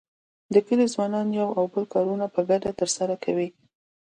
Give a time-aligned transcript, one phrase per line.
[0.53, 3.49] د کلي ځوانان د یو او بل کارونه په ګډه تر سره کوي.